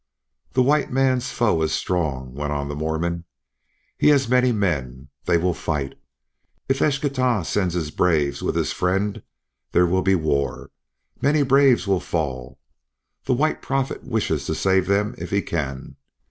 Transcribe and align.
"The 0.53 0.63
white 0.63 0.91
man's 0.91 1.29
foe 1.29 1.61
is 1.61 1.73
strong," 1.73 2.33
went 2.33 2.51
on 2.51 2.69
the 2.69 2.75
Mormon; 2.75 3.25
"he 3.99 4.07
has 4.07 4.27
many 4.27 4.51
men, 4.51 5.09
they 5.25 5.37
will 5.37 5.53
fight. 5.53 5.93
If 6.67 6.79
Eschtah 6.81 7.45
sends 7.45 7.75
his 7.75 7.91
braves 7.91 8.41
with 8.41 8.55
his 8.55 8.73
friend 8.73 9.21
there 9.73 9.85
will 9.85 10.01
be 10.01 10.15
war. 10.15 10.71
Many 11.21 11.43
braves 11.43 11.85
will 11.85 11.99
fall. 11.99 12.57
The 13.25 13.35
White 13.35 13.61
Prophet 13.61 14.03
wishes 14.03 14.47
to 14.47 14.55
save 14.55 14.87
them 14.87 15.13
if 15.19 15.29
he 15.29 15.43
can. 15.43 15.97